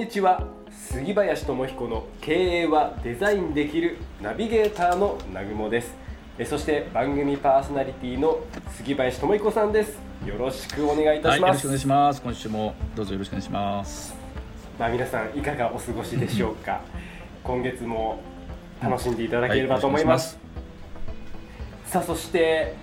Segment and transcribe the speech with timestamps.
[0.00, 0.42] にちは。
[0.70, 5.94] 杉林智彦の経営はデザインできるナビゲーターの南雲です。
[6.38, 8.40] えそして番組パーソナリティの
[8.74, 9.98] 杉林智彦さんです。
[10.24, 12.22] よろしくお願いいたします、はい、よろしくお願いします。
[12.22, 14.14] 今週もどうぞよろしくお願いします。
[14.78, 16.80] まあ皆さんいかがお過ごしでしょうか。
[17.44, 18.20] 今月も
[18.82, 20.38] 楽しんでいただければと思います、
[21.84, 22.74] はい、さあそして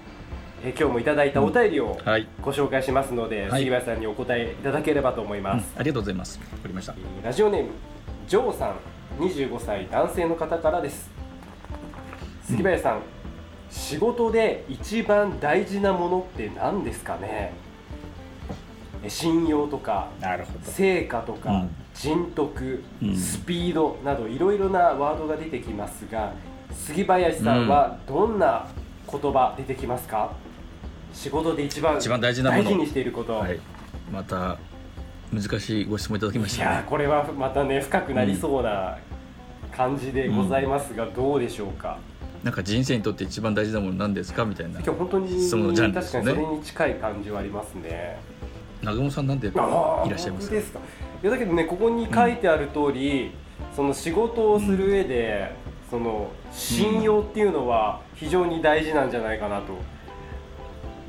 [0.63, 1.99] え今日もいただいたお便りを
[2.41, 6.39] ご紹介しますので、はい、杉林さんにお答えいただければと思います、うん、ありがとうございます。
[6.39, 6.95] わかりました。
[7.23, 7.69] ラジオネーム
[8.27, 8.73] ジョーさ
[9.19, 11.09] ん25歳男性の方からです。
[12.45, 13.01] 杉林さん、うん、
[13.69, 17.53] 仕事で一番大事なものって何ですかね？
[19.07, 20.09] 信用とか
[20.63, 22.83] 成果とか、うん、人徳、
[23.15, 26.33] スピードなどいろいろなワードが出てきますが
[26.73, 28.67] 杉林さんはどんな
[29.09, 30.33] 言葉出てきますか、
[31.17, 32.63] 仕事で一番一番大事なもの。
[32.63, 33.59] 大事にしていること、はい、
[34.13, 34.59] また
[35.33, 38.99] 難しいご質問いただきました、ね、いやこれはまたね深くなりそうな
[39.75, 41.97] 感じでございますが、うん、どうでしょうか？
[42.43, 44.45] なんか人生にとって一番大事なものなんですか？
[44.45, 48.19] みたいな今日本当にそのジャンル、ね、確かにそれに近い感じはありますね。
[48.81, 50.55] 南雲さんなんでいらっしゃいますか？
[50.55, 50.79] ですか？
[51.23, 53.31] いやだけどねここに書いてある通り、
[53.71, 55.51] うん、その仕事をする上で、
[55.85, 59.73] うん、その信用っていうのは非常に大事なんじゃないかなと、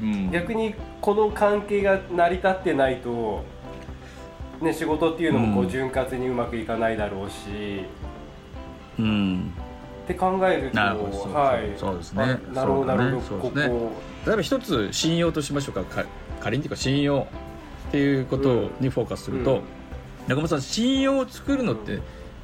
[0.00, 3.44] うん、逆にこの関係が成り立ってないと、
[4.60, 7.84] ね、仕事っていうのもこう潤滑にうまくいかないだろうし、
[8.98, 9.52] うん、
[10.04, 11.78] って考えるとはい。
[11.78, 12.38] そうですね。
[12.52, 13.92] なるほどなるほど、ここ。
[14.26, 15.84] 例えば一つ信用としましょうか。
[15.84, 16.04] か
[16.40, 17.26] 仮にというか信用
[17.88, 19.62] っていうことにフォーカスすると、うん、
[20.28, 22.00] 中村さん信用を作るのって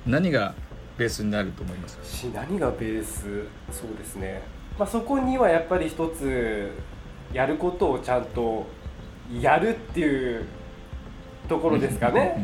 [0.06, 0.54] 何が
[0.98, 2.28] ベースになると思いますか？
[2.34, 3.44] 何がベース？
[3.70, 4.42] そうですね、
[4.78, 6.70] まあ、そこにはやっぱり一つ
[7.34, 8.64] やることをちゃんと
[9.40, 10.44] やるっていう
[11.48, 12.36] ところですかね。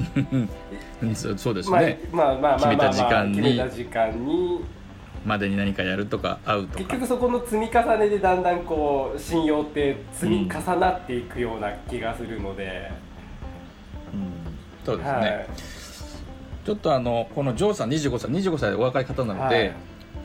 [1.36, 3.42] そうですね、まあ、まあまあまあまあ、決めた時間に。
[3.42, 4.64] 決めた時間に。
[5.24, 6.78] までに何かやるとか会うとか。
[6.78, 12.90] 結局そこの積み重ねでだんだんこう信用って積み重なっていくような気がするので、
[14.14, 14.30] うん、うん、
[14.84, 15.46] そうですね、はい、
[16.64, 19.74] ちょっとあのこのジョーさん25歳25歳でお若い方なので、はい、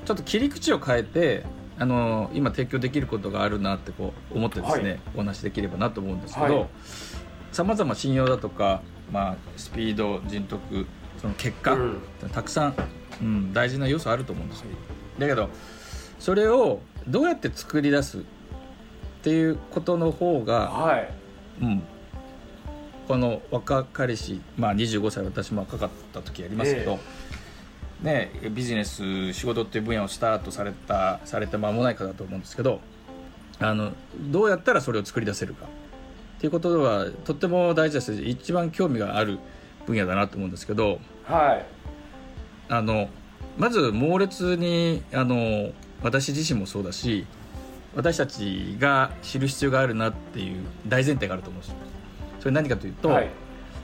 [0.06, 1.44] ちょっと切り口を変えて
[1.78, 6.69] あの今提供できることがあるなってこう思ってですね、はい、お話しできればなと思うんですけど
[7.52, 8.81] さまざま信用だとか、
[9.12, 10.85] まあ、スピード人徳
[11.22, 12.75] その結果、うん、たくさん、
[13.22, 14.68] うん、大事な要素あると思うんですよ。
[15.19, 15.50] だけど
[16.19, 18.22] それをどうやって作り出すっ
[19.24, 21.09] ていうことの方が、はい、
[21.62, 21.84] うん、
[23.08, 27.00] この若かりし、まあ、25歳私も若かった時やりますけど、えー
[28.01, 32.81] ね、ビジネス仕事っていう分野をスタートされたされて間もないかだと思うんですけど
[33.59, 35.66] あのどうやったらそれを作り出せるか。
[35.66, 39.39] っていうことはとっても大事です一番興味がある
[39.88, 41.66] 分野だなと思うんですけど、はい、
[42.67, 43.07] あの
[43.57, 45.72] まず猛烈にあの
[46.03, 47.25] 私自身もそうだし
[47.95, 51.78] 私たちが知る必要があるなっていう大前提があると思うんですよ。
[52.41, 53.29] それ何かというと、はい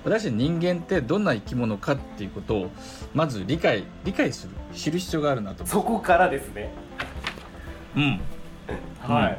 [0.03, 2.71] 私人間ってどんな生き物かっていうことを
[3.13, 6.71] まず理解理解する知る必要があるなとそこからですね。
[7.95, 8.21] うん。
[8.99, 9.37] はい、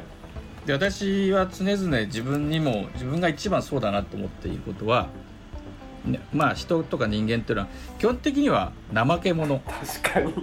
[0.61, 5.09] うん、で私は常々自分にも自分が一番そうだなと思っていることは、
[6.05, 7.67] ね、まあ人とか人間っていうのは
[7.99, 9.59] 基本的には怠け者。
[9.59, 10.33] 確かに。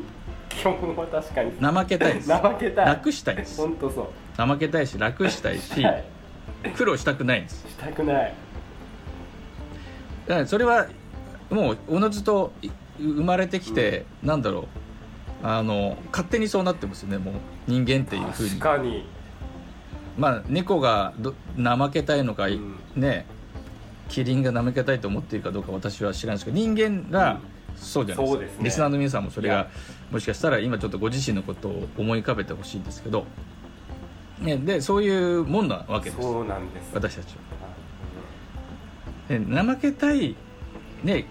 [0.49, 1.53] 基本は確かに。
[1.61, 2.33] 怠けたいです。
[2.33, 2.87] 怠けたい。
[2.87, 3.61] 楽したいです。
[3.61, 4.07] 本当そう。
[4.37, 6.05] 怠けたいし楽したいし、はい、
[6.77, 7.65] 苦労したくないんです。
[7.69, 8.27] したくない。
[8.27, 8.33] だ
[10.35, 10.87] からそれは
[11.51, 12.53] もうおのずと
[12.99, 14.67] 生まれてきて、うん、なんだろう。
[15.43, 17.35] あの勝手にそうなってますよねもう
[17.67, 18.51] 人間っていうふうに。
[18.51, 19.07] 確かに。
[20.19, 23.25] まあ猫がど怠けたいのか、うん、ね
[24.11, 27.41] キリンが怠けたいと思っているかどうか私は知らないですけど人間が
[27.77, 29.69] そうじゃないですか、うんすね、リスナーの皆さんもそれが
[30.11, 33.25] もしかしたら今ちょっとご自身のことを思い浮かべてほしいんですけど、
[34.41, 37.60] ね、でそういうもんなわけですそうなんです私たちは。
[39.39, 40.37] 怠けたい
[41.05, 41.27] ね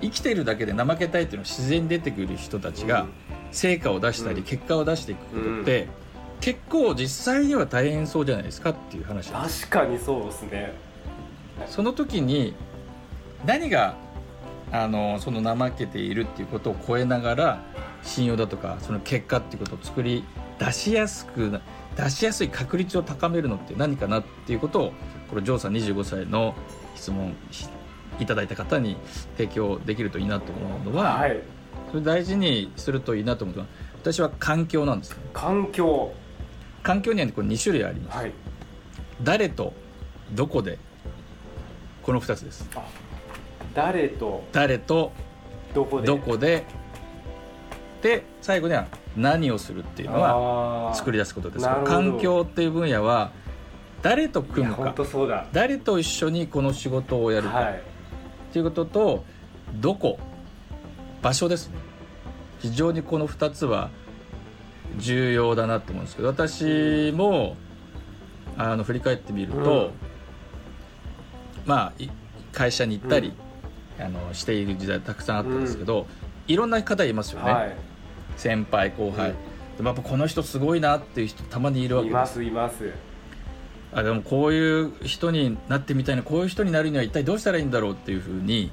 [0.00, 3.06] 生きてるだけで怠けたいっていうのは自然に出てくる人たちが
[3.52, 5.88] 成果を出したり結果を出していくことって、
[6.40, 10.72] 結構実際には大変そうじゃないですかっていう話確かにそうですね。
[11.66, 12.54] その時に
[13.44, 13.94] 何が
[14.72, 17.62] あのその怠けているっていうことを超えながら
[18.02, 20.24] 信用だとかその結果っていうことを作り
[20.58, 21.60] 出しやすく
[21.96, 24.92] 出しやすい確率を高めるのって何かなっていうことを
[25.28, 26.54] これジョーさん25歳の
[26.94, 27.34] 質問
[28.18, 28.96] いただいた方に
[29.36, 31.40] 提供できるといいなと思うのは、はい、
[31.90, 33.68] それ大事にするといいなと思うのは
[34.00, 35.10] 私は環境なんです。
[35.10, 36.12] ね環境。
[36.82, 38.32] 環境にはこれ2種類あります、はい、
[39.22, 39.72] 誰と
[40.32, 40.78] どこで
[42.02, 42.68] この2つです。
[43.74, 45.12] 誰と誰と
[45.74, 46.06] どこで。
[46.06, 46.64] どこで
[48.02, 51.64] で最後には何をするっていうのは作り出すことです。
[51.64, 53.30] 環境っていう分野は
[54.02, 55.46] 誰と組む本か当そうだ。
[55.52, 57.56] 誰と一緒にこの仕事をやるか。
[57.56, 57.74] はい。
[57.74, 57.76] っ
[58.52, 59.24] ていうことと
[59.74, 60.18] どこ？
[61.22, 61.76] 場所ですね。
[62.58, 63.90] 非常にこの2つは
[64.98, 67.56] 重要だなと思うんですけど私も
[68.56, 69.90] あの振り返ってみると、
[71.64, 72.08] まあい
[72.52, 73.32] 会社に行ったり、
[73.98, 76.06] あのしている時代たくさんあったんですけど、
[76.46, 77.76] いろんな方いますよね、はい。
[78.36, 79.36] 先輩後輩、うん。
[79.76, 82.90] でもやっぱこの人すごいなっていう人たまにいるわけでいますすいます
[83.94, 88.70] あでもこういう人になってみたいなこういう人になるには一体どうしたらいいんだろうっていうふうに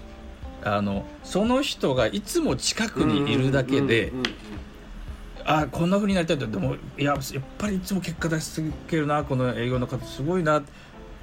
[0.63, 4.33] あのその人がいつも近くにいるだけで、うんうんうんうん。
[5.45, 7.19] あこんなふうになりたいってでもいややっ
[7.57, 10.59] ぱりいつも結果出し続けるなこの営業の方すごいな。
[10.59, 10.63] っ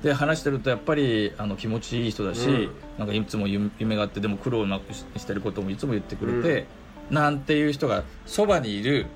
[0.03, 2.71] て話してるとやっぱりあの気持ちいい人だし、うん。
[2.99, 6.67] なんかいつも夢夢があってでも苦労なくししてることもいつも言ってくれて、
[7.11, 9.07] なんていう人がそばにいる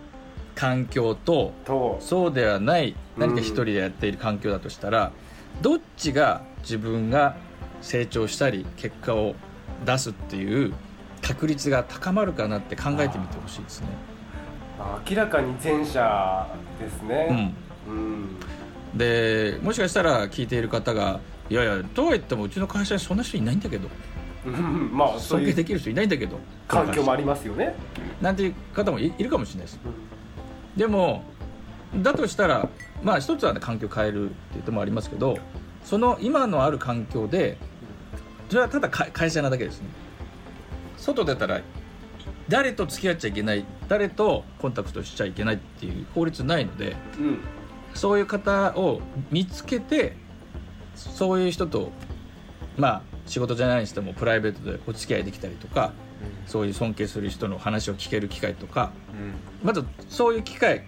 [0.55, 1.97] 環境とと。
[2.01, 5.13] そうではない何か一人でやっている環境だとしたら、
[5.63, 7.37] どっちが自分が
[7.81, 9.35] 成長したり結果を
[9.85, 10.73] 出すっていう
[11.23, 13.89] 確率が高まるかなって考えてみてほしいですね。
[15.09, 16.47] 明らかに前者
[16.81, 17.55] ですね。
[17.87, 17.93] うん。
[17.93, 18.29] うん。
[18.95, 23.89] でもしかしたら聞いている方が「いやいやとは言ってもうちの会社にそんな人いないんだけど。
[24.47, 24.91] うん。
[24.93, 26.39] まあ尊敬できる人いないんだけど。
[26.67, 27.75] 環境もありますよね。
[28.21, 29.79] なんていう方もいいるかもしれないです
[30.77, 31.25] でも
[31.97, 32.69] だとしたら
[33.03, 35.39] まあ一つは、ね、環境を変えるっていう手もありますけど
[35.85, 37.57] その今のある環境で
[38.49, 39.89] それはただか会社なだけですね。
[40.97, 41.63] 外出たら
[42.49, 47.41] 誰と付き合っちゃいけない誰とコンタクトしちゃいけないっていう法律ないのでうん。
[47.95, 49.01] そういう方を
[49.31, 50.17] 見つけて
[50.95, 51.91] そういう人と
[52.77, 55.93] まあ仕事じゃないにしてもプライベートでお付き合いできたりとか
[56.47, 58.93] そういう尊敬する人の話を聞ける機会とか
[59.63, 60.85] まずそういう機会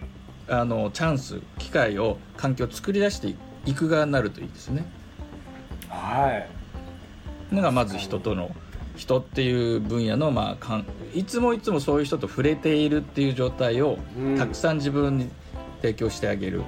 [0.49, 3.33] あのチャンス機会を環境を作り出して
[3.65, 4.85] いく側になるといいですね。
[5.87, 6.43] は
[7.51, 7.55] い。
[7.55, 8.53] のがまず人との
[8.97, 14.37] 人っていう分野の、まあかん、いつもいつもそういう人と触れているっていう状態をうん。
[14.37, 15.29] たくさん自分に
[15.81, 16.63] 提供してあげる、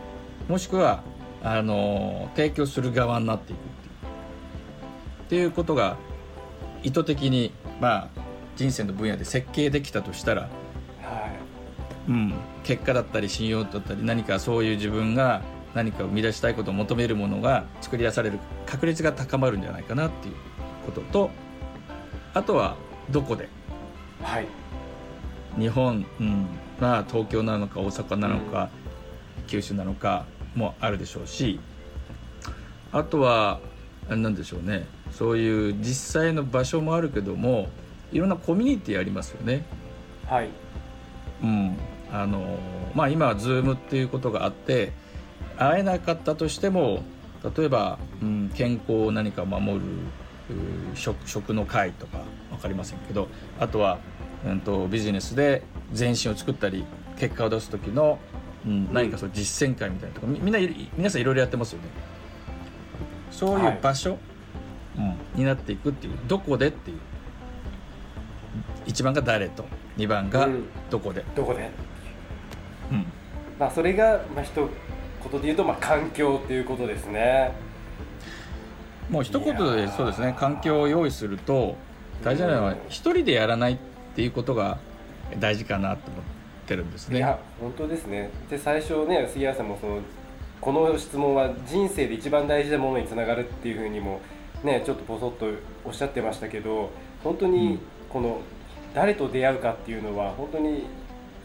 [0.47, 1.03] もしくは
[1.43, 3.59] あの提供する側になっていく
[5.25, 5.97] っていうことが
[6.83, 7.51] 意図的に、
[7.81, 8.09] まあ、
[8.55, 10.49] 人生の分野で設計できたとしたら、は
[12.07, 12.33] うん、
[12.63, 15.41] 結果だったり信用だったり何かそういう自分が
[15.73, 20.35] 何か生み出したいことを求めるものが作り出される確率が高まるんじゃないかなっていう
[20.85, 21.31] ことと
[22.33, 22.75] あとは
[23.09, 23.47] どこでい
[24.23, 24.47] はい。
[25.57, 26.47] 日本、うん
[26.79, 28.69] まあ、東京なのか大阪なのか、
[29.47, 31.59] 九州なのかもあるでしょうし
[32.91, 33.59] あとは
[34.09, 34.87] 何でしょうね
[35.17, 37.69] そういう実際の場所もあるけども
[38.11, 39.65] いろんなコミュニティありますよね。
[40.27, 40.49] はい。
[41.43, 41.77] うん。
[42.11, 42.59] あの
[42.93, 44.93] まあ、今は Zoom っていうことがあって
[45.57, 47.03] 会えなかったとしても
[47.57, 49.85] 例えば、うん、健康を何か守る
[50.49, 52.19] う食食の会とか
[52.51, 53.27] 分かりませんけど
[53.59, 53.99] あとは、
[54.45, 55.63] うん、とビジネスで
[55.97, 56.85] 前進を作ったり
[57.17, 58.19] 結果を出す時の、
[58.65, 60.59] うん、何かそう実践会みたいなとかみみんな
[60.95, 61.87] 皆さんいろいろやってますよね。
[63.31, 64.17] そういう場所、うん、
[65.35, 66.97] になっていくっていうどこでっていう。
[68.87, 69.65] 1番が誰と。
[69.97, 70.63] 2番がうん。
[70.89, 71.69] どこで、どこで。
[72.91, 73.05] うん。
[73.59, 77.51] まあそれがまあ一言で言うとまあ環境っていうことですね。
[79.09, 80.35] もう一言でそうですね。
[80.37, 81.75] 環境を用意すると
[82.23, 83.77] 大事なのは一人でやらないっ
[84.15, 84.77] ていうことが
[85.39, 86.23] 大事かなと思っ
[86.67, 87.17] てるんですね。
[87.17, 88.29] いや本当ですね。
[88.49, 89.99] で最初ね杉谷さんもその
[90.61, 94.21] この質問は人生で一番大事なものにつながるっていうふうにも
[94.65, 95.45] ねちょっとポソッと
[95.85, 96.89] おっしゃってましたけど
[97.23, 97.79] 本当うにん。
[98.09, 98.39] この
[98.93, 100.85] 誰と出会うかっていうのは本当に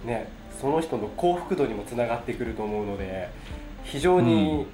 [0.05, 0.29] ね
[0.61, 3.29] その人の幸福度にもつながってくると思うので
[3.83, 4.67] 非常に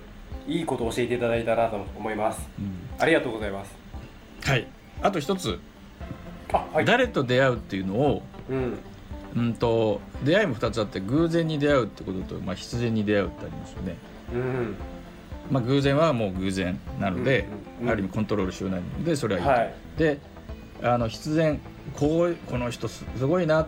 [0.47, 2.49] いいことを教えていただいたなと思います。
[2.59, 2.73] うん。
[2.99, 3.75] ありがとうございます。
[4.43, 4.67] はい。
[5.03, 5.59] あと一つ、
[6.53, 6.85] あはい。
[6.85, 8.79] 誰と出会うっていうのをうん。
[9.37, 13.97] うんと出会いも2つあって偶然に出会うってことと、まあ、必然に出会うってありますよね、
[14.33, 14.77] うん
[15.51, 17.47] まあ、偶然はもう偶然なので、
[17.87, 19.45] ある意味コントロールしようないのでそれはい。
[19.45, 20.21] いと、はいで
[20.83, 21.59] あの必然
[21.95, 23.67] こうこの人すすごいな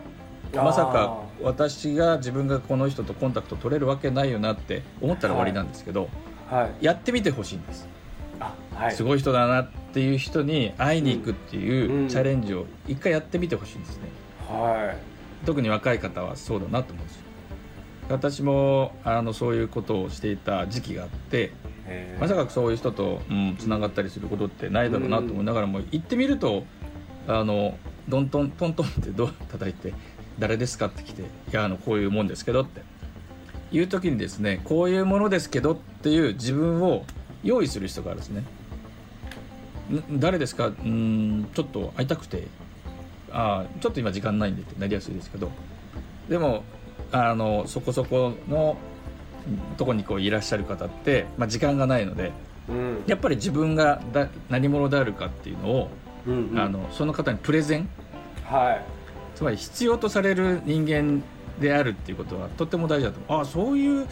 [0.53, 6.07] まさか私が自分がこの人とコンタクト取れるわけないよなって思ったら終わりなんですけど、
[6.49, 6.85] はい。
[6.85, 7.87] やってみてほしいんです、
[8.39, 8.95] あはい。
[8.95, 12.07] すごい人だなっていう人に会いに行くっていううん。
[12.09, 14.03] チャレンジを一回やってみてほしいんですね。
[14.47, 15.45] はい。
[15.45, 17.21] 特に若い方はそうだなと思うんですよ
[18.09, 21.51] 私もあのそういうことをしていた時期があって
[22.19, 26.63] まさかそういう人とつな、繋がったりすることってないだろうなと思いながらも行ってみると
[27.27, 29.93] あのどんとんトントンってどう叩いて
[30.39, 32.81] 「誰ですか?」って来て「いやあのこういうもんですけど」って
[33.71, 37.05] いう時にですねこういうものですけどっていう自分を
[37.43, 38.43] 用意する人があるんですね。
[40.11, 40.67] 誰ですか？
[40.67, 42.47] うんちょっと会いたくて
[43.31, 45.51] あちょっと今時間ないんでってなりやすいですけど
[46.29, 46.63] でも
[47.11, 48.77] あのそこそこの
[49.77, 52.31] とこにこういらっしゃる方って、まあ、時間がないので、
[52.69, 55.89] うん、やっぱり自分がだ何者であるかっていうのを、
[56.27, 57.89] うんうん、あのその方にプレゼン、
[58.45, 58.81] はい、
[59.35, 61.23] つまり必要とされる人間
[61.59, 63.41] であるっていうことはとっても大事だと思う。
[63.41, 64.07] あそういう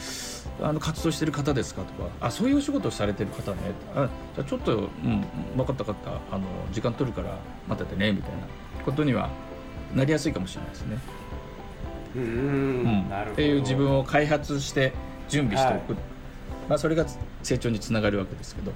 [0.61, 3.57] あの活動してる方ですかとかあそういうお仕事をされてる方ね。
[3.95, 5.23] あじゃあちょっと、うん、
[5.55, 8.37] 分かった分かったあの時間取るから待っててねみたいな
[8.83, 9.29] ことには
[9.95, 10.97] なりやすいかもしれないですね。
[12.17, 14.93] うん、うん、なるほどっていう自分を開発して
[15.29, 16.01] 準備しておく、はい、
[16.69, 17.05] まあ、それが
[17.43, 18.73] 成長につながるわけですけど、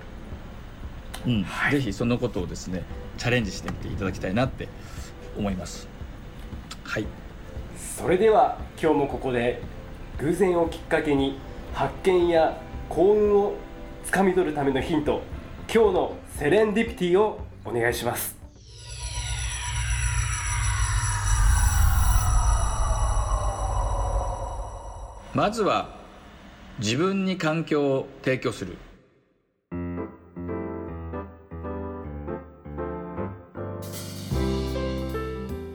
[1.26, 1.44] うん。
[1.44, 2.84] はい、ぜひそのことをですね
[3.18, 4.68] チャレンジしてみていただきたいなって
[5.38, 5.88] 思います。
[6.84, 7.06] はい。
[7.78, 9.62] それでは今日もここで
[10.20, 11.40] 偶然をきっかけに
[11.74, 12.58] 発見や
[12.90, 13.54] 幸運を
[14.04, 15.22] つかみ取るためのヒント
[15.74, 18.41] 今日のセレンディピティをお願いします
[25.34, 25.88] まずは
[26.80, 28.76] 自分に環境を提供する。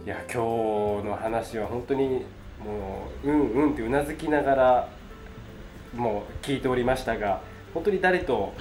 [0.05, 2.27] いや今日の話は本当に
[2.63, 4.89] もううんうんってうなずきながら
[5.95, 7.41] もう聞いておりましたが
[7.73, 8.53] 本当に誰と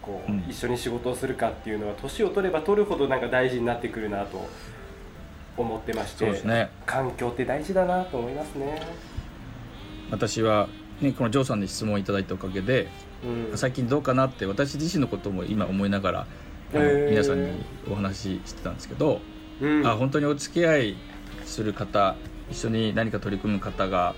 [0.00, 4.48] こう、一緒に仕事をするかっていうのは年を取れば取るほどなんか大事になってくるなと
[5.58, 8.80] 思ってまして、ね、環境って大事だなと思いますね
[10.10, 10.68] 私は、
[11.00, 12.88] ね、このジョーさんに質問いただいたおかげで、
[13.50, 16.26] うん、最近どうかなって私自身のことも今思いながら
[16.74, 19.20] あの皆さんにお話ししてたんですけど、
[19.60, 20.96] うん、あ本当にお付き合い
[21.44, 22.16] する方
[22.50, 24.14] 一緒に何か取り組む方が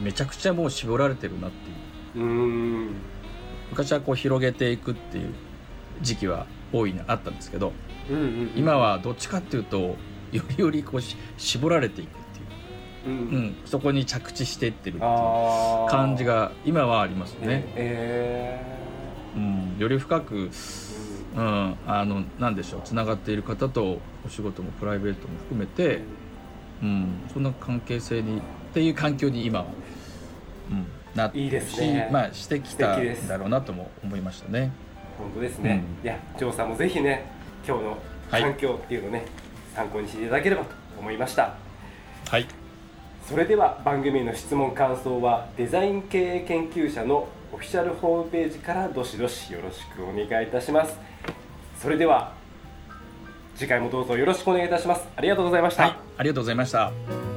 [0.00, 2.94] めちゃくちゃもう絞られてるなっていう、うん、
[3.70, 5.34] 昔はこう広げていくっていう
[6.02, 7.72] 時期は大いにあったんですけど、
[8.10, 9.96] うんうんうん、今はどっちかっていうと
[10.32, 11.00] よりよりこう
[11.38, 12.25] 絞られていく
[13.06, 17.64] う、うん、うん、そこに着地していってるっていう感じが今はありますね。
[17.74, 20.50] えー、うん、より深く
[21.36, 26.00] うん、あのなんでしょうつながっている方とお仕事もプライベートも含めて、
[26.82, 28.40] うん、そんな関係性にっ
[28.72, 29.66] ていう環境に今は、
[30.70, 34.72] うん、なっていいですね、まあ、してきたんだろうなとも思いましたね。
[35.18, 37.30] 本当ですね、うん、いやジョーさんもぜひね
[37.66, 37.98] 今日の
[38.30, 39.28] 環境っていうのをね、はい、
[39.74, 41.54] 参考にしていただければと思いました。
[42.28, 42.65] はい
[43.28, 50.96] それでは番組の質問感想はデザイン経営研究者のオフィシャルホームページからどしどしよろしくお願いいたします。
[51.76, 52.32] それでは
[53.56, 55.08] 次回もどうぞよろしくお願いいたします。
[55.16, 57.35] ありがとうございました、はい、ありがとうございました。